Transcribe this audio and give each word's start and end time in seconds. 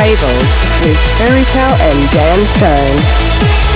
Fables 0.00 0.80
with 0.80 0.96
Fairy 1.18 1.44
Tale 1.44 1.76
and 1.78 2.10
Dan 2.10 2.46
Stone. 2.46 3.69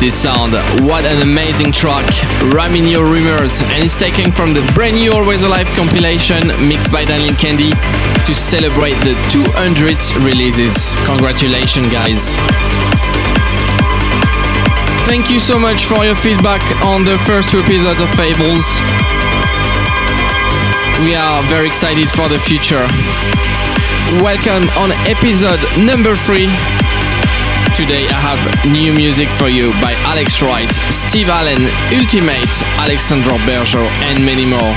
This 0.00 0.16
sound. 0.16 0.54
What 0.88 1.04
an 1.04 1.20
amazing 1.20 1.72
track. 1.72 2.08
Ramming 2.56 2.88
Your 2.88 3.04
Rumors 3.04 3.60
and 3.76 3.84
it's 3.84 3.94
taken 3.94 4.32
from 4.32 4.54
the 4.54 4.64
brand 4.72 4.96
new 4.96 5.12
Always 5.12 5.42
Alive 5.42 5.68
compilation 5.76 6.48
mixed 6.66 6.90
by 6.90 7.04
Daniel 7.04 7.34
Kandi 7.36 7.68
to 8.24 8.32
celebrate 8.34 8.96
the 9.04 9.12
200th 9.28 10.16
releases. 10.24 10.96
Congratulations 11.04 11.92
guys. 11.92 12.32
Thank 15.04 15.28
you 15.28 15.38
so 15.38 15.58
much 15.58 15.84
for 15.84 16.02
your 16.06 16.16
feedback 16.16 16.64
on 16.80 17.04
the 17.04 17.20
first 17.28 17.52
two 17.52 17.60
episodes 17.60 18.00
of 18.00 18.08
Fables. 18.16 18.64
We 21.04 21.12
are 21.12 21.44
very 21.52 21.68
excited 21.68 22.08
for 22.08 22.24
the 22.32 22.40
future. 22.40 22.88
Welcome 24.24 24.64
on 24.80 24.96
episode 25.04 25.60
number 25.76 26.16
three 26.16 26.48
today 27.80 28.04
I 28.12 28.20
have 28.20 28.72
new 28.76 28.92
music 28.92 29.28
for 29.28 29.48
you 29.48 29.72
by 29.80 29.96
Alex 30.04 30.42
Wright, 30.42 30.68
Steve 30.92 31.30
Allen, 31.30 31.64
Ultimate, 31.96 32.52
Alexandre 32.76 33.32
Bergheau, 33.48 33.88
and 34.04 34.20
many 34.20 34.44
more. 34.44 34.74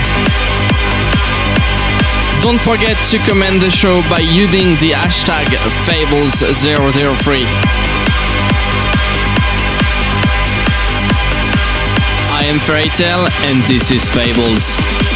Don't 2.40 2.62
forget 2.64 2.96
to 3.12 3.20
comment 3.28 3.60
the 3.60 3.72
show 3.72 4.00
by 4.08 4.20
using 4.20 4.80
the 4.80 4.96
hashtag 4.96 5.52
Fables003. 5.84 7.44
I 12.32 12.46
am 12.48 12.60
Fairy 12.60 12.88
Tale 12.96 13.28
and 13.52 13.60
this 13.68 13.92
is 13.92 14.08
Fables. 14.08 15.13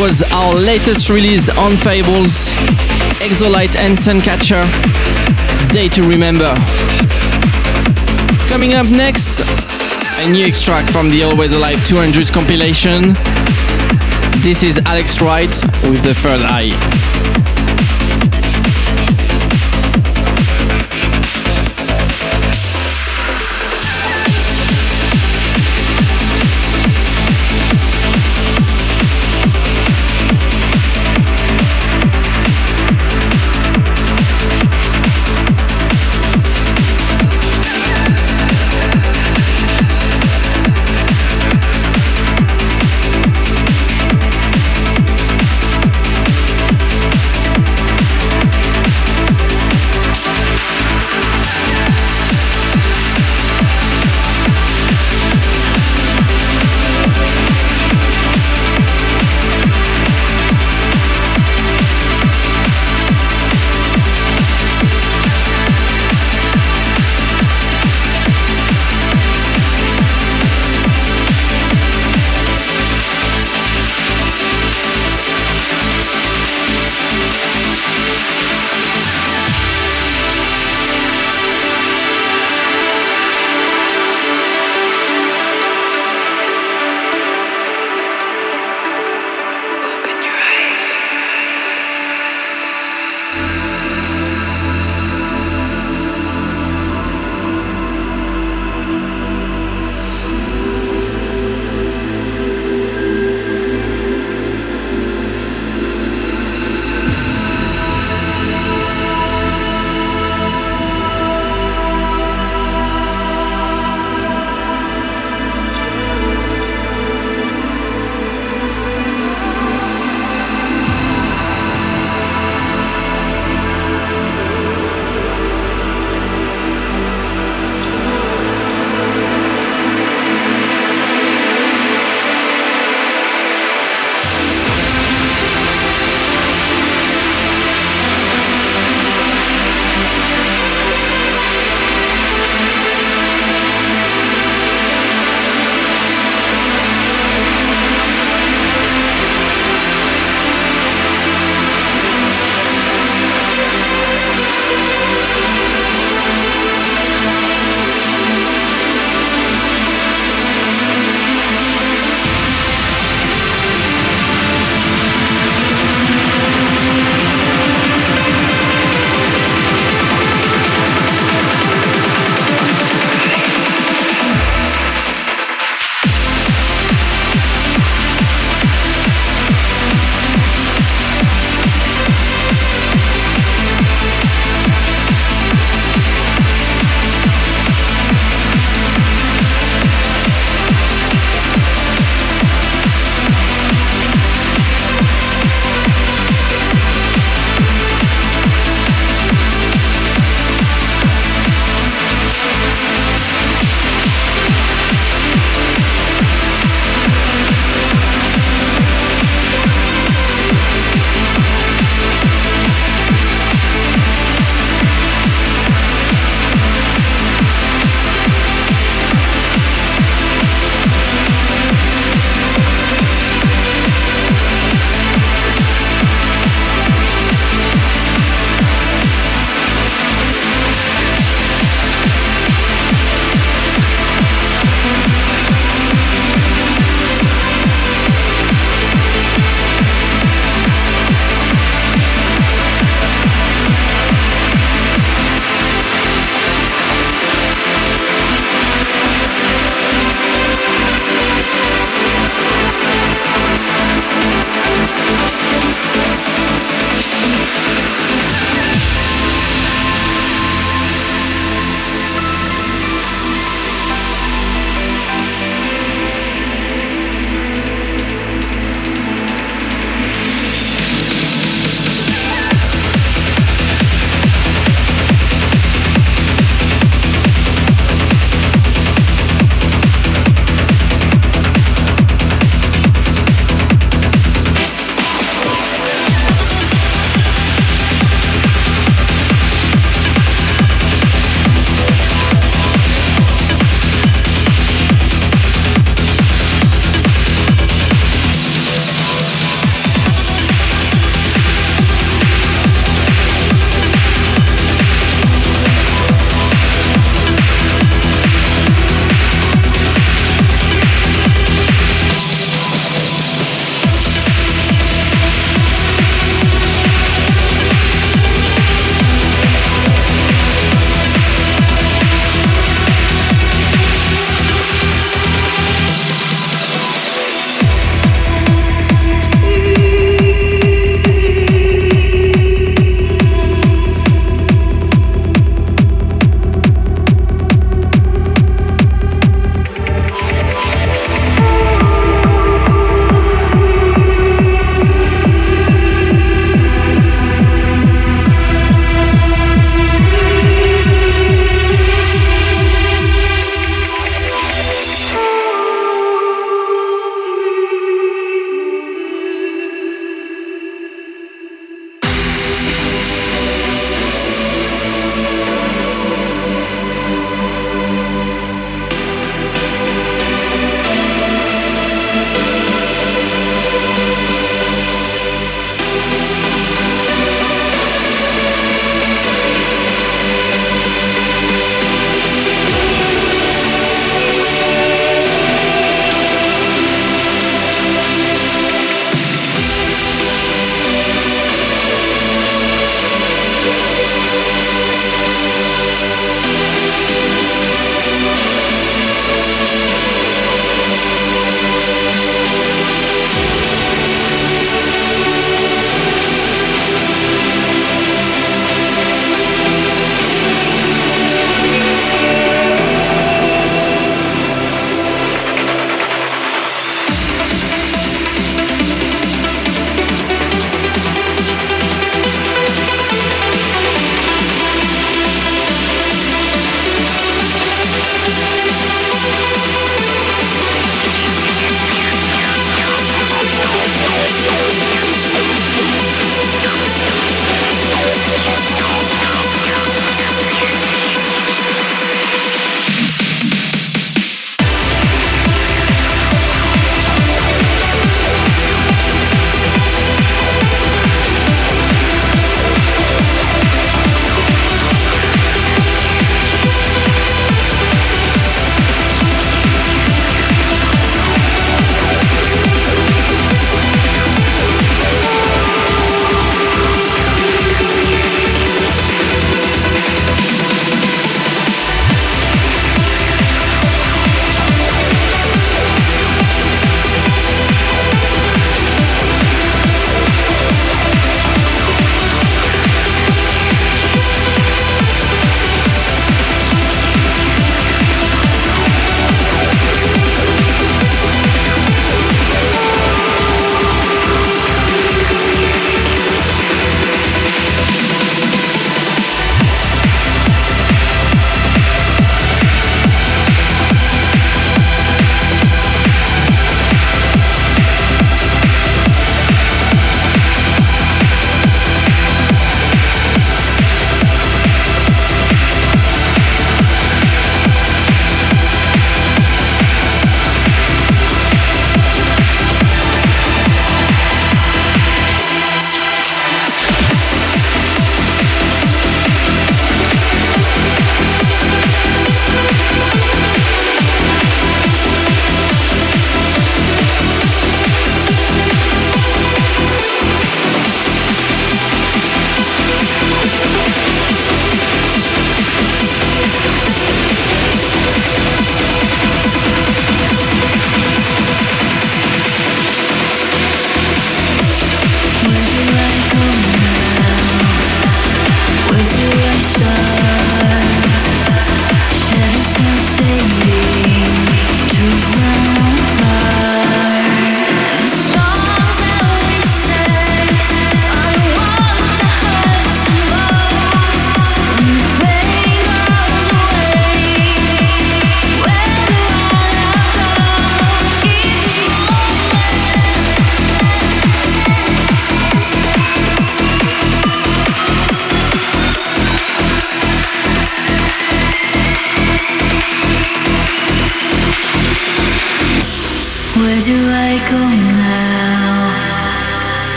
Was 0.00 0.22
our 0.32 0.54
latest 0.54 1.10
release 1.10 1.50
on 1.58 1.76
Fables, 1.76 2.48
Exolite 3.20 3.76
and 3.76 3.98
Suncatcher, 3.98 4.62
Day 5.68 5.90
to 5.90 6.08
Remember. 6.08 6.54
Coming 8.48 8.72
up 8.72 8.86
next, 8.86 9.40
a 9.40 10.30
new 10.30 10.46
extract 10.46 10.88
from 10.88 11.10
the 11.10 11.24
Always 11.24 11.52
Alive 11.52 11.86
200 11.86 12.28
compilation. 12.28 13.12
This 14.42 14.62
is 14.62 14.78
Alex 14.86 15.20
Wright 15.20 15.50
with 15.84 16.02
The 16.02 16.14
Third 16.14 16.40
Eye. 16.40 17.29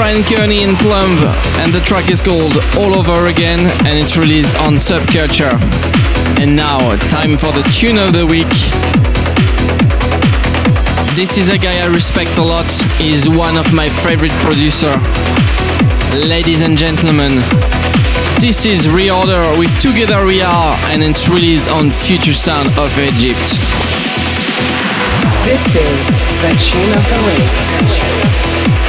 Was 0.00 0.26
Kearney 0.30 0.64
and 0.64 0.78
Plumb, 0.78 1.12
and 1.60 1.74
the 1.74 1.80
track 1.80 2.10
is 2.10 2.22
called 2.22 2.56
All 2.78 2.96
Over 2.96 3.26
Again, 3.26 3.60
and 3.84 3.98
it's 3.98 4.16
released 4.16 4.56
on 4.60 4.76
Subculture. 4.76 5.52
And 6.40 6.56
now, 6.56 6.78
time 7.12 7.36
for 7.36 7.52
the 7.52 7.62
tune 7.68 7.98
of 7.98 8.14
the 8.14 8.24
week. 8.24 8.48
This 11.14 11.36
is 11.36 11.52
a 11.52 11.58
guy 11.58 11.84
I 11.84 11.92
respect 11.92 12.38
a 12.38 12.42
lot. 12.42 12.64
He's 12.96 13.28
one 13.28 13.58
of 13.58 13.74
my 13.74 13.90
favorite 14.08 14.32
producer. 14.40 14.90
Ladies 16.26 16.62
and 16.62 16.78
gentlemen, 16.78 17.36
this 18.40 18.64
is 18.64 18.88
Reorder 18.88 19.44
with 19.58 19.70
Together 19.84 20.24
We 20.24 20.40
Are, 20.40 20.74
and 20.96 21.02
it's 21.04 21.28
released 21.28 21.68
on 21.68 21.90
Future 21.90 22.32
Sound 22.32 22.72
of 22.80 22.88
Egypt. 22.96 23.36
This 25.44 25.60
is 25.76 26.00
the 26.40 26.52
tune 26.56 26.92
of 26.96 27.04
the 27.04 27.20
week. 27.28 28.79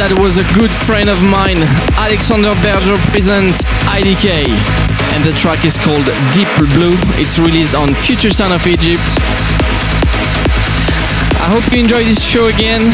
That 0.00 0.16
was 0.16 0.40
a 0.40 0.46
good 0.56 0.72
friend 0.72 1.12
of 1.12 1.20
mine, 1.20 1.60
Alexandre 2.00 2.56
Bergheau 2.64 2.96
presents 3.12 3.68
IDK, 3.92 4.48
and 5.12 5.20
the 5.20 5.28
track 5.36 5.68
is 5.68 5.76
called 5.76 6.08
Deep 6.32 6.48
Blue. 6.72 6.96
It's 7.20 7.36
released 7.36 7.76
on 7.76 7.92
Future 7.92 8.32
Sound 8.32 8.56
of 8.56 8.64
Egypt. 8.64 9.04
I 11.36 11.52
hope 11.52 11.68
you 11.68 11.84
enjoy 11.84 12.08
this 12.08 12.24
show 12.24 12.48
again. 12.48 12.88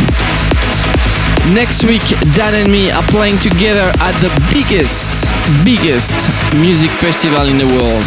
Next 1.54 1.86
week, 1.86 2.02
Dan 2.34 2.58
and 2.58 2.66
me 2.74 2.90
are 2.90 3.06
playing 3.14 3.38
together 3.38 3.86
at 4.02 4.14
the 4.18 4.34
biggest, 4.50 5.30
biggest 5.62 6.10
music 6.58 6.90
festival 6.90 7.46
in 7.46 7.54
the 7.54 7.70
world. 7.70 8.02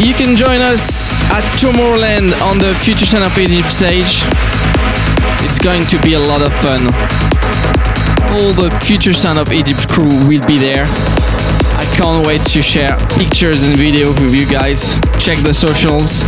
You 0.00 0.16
can 0.16 0.40
join 0.40 0.64
us 0.64 1.12
at 1.36 1.44
Tomorrowland 1.60 2.32
on 2.40 2.56
the 2.56 2.72
Future 2.80 3.04
Sound 3.04 3.28
of 3.28 3.36
Egypt 3.36 3.68
stage. 3.68 4.24
It's 5.44 5.58
going 5.58 5.86
to 5.86 6.00
be 6.00 6.14
a 6.14 6.18
lot 6.18 6.42
of 6.42 6.52
fun. 6.54 6.86
All 8.32 8.52
the 8.52 8.70
Future 8.84 9.12
Sound 9.12 9.38
of 9.38 9.52
Egypt 9.52 9.88
crew 9.88 10.08
will 10.26 10.46
be 10.46 10.58
there. 10.58 10.86
I 11.76 11.84
can't 11.96 12.26
wait 12.26 12.42
to 12.52 12.62
share 12.62 12.96
pictures 13.18 13.62
and 13.62 13.74
videos 13.74 14.20
with 14.22 14.34
you 14.34 14.46
guys. 14.46 14.94
Check 15.18 15.42
the 15.42 15.52
socials. 15.52 16.22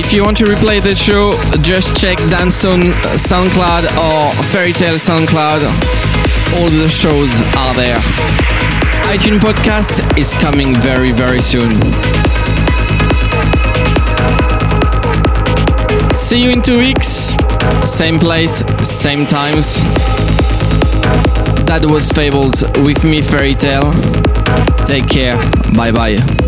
If 0.00 0.12
you 0.12 0.24
want 0.24 0.38
to 0.38 0.44
replay 0.44 0.82
the 0.82 0.94
show, 0.94 1.32
just 1.60 1.94
check 1.96 2.16
Danstone 2.30 2.92
SoundCloud 3.16 3.84
or 3.98 4.32
Fairy 4.44 4.72
Tale 4.72 4.96
SoundCloud. 4.96 5.62
All 6.56 6.70
the 6.70 6.88
shows 6.88 7.40
are 7.56 7.74
there. 7.74 7.98
iTunes 9.12 9.40
podcast 9.40 10.16
is 10.16 10.32
coming 10.34 10.74
very, 10.76 11.12
very 11.12 11.42
soon. 11.42 12.27
See 16.28 16.44
you 16.44 16.50
in 16.50 16.60
two 16.60 16.78
weeks. 16.78 17.32
Same 17.86 18.18
place, 18.18 18.58
same 18.86 19.24
times. 19.24 19.76
That 21.64 21.86
was 21.88 22.12
Fabled 22.12 22.60
with 22.84 23.02
me, 23.02 23.22
Fairy 23.22 23.54
Tale. 23.54 23.90
Take 24.84 25.08
care. 25.08 25.38
Bye 25.72 25.90
bye. 25.90 26.47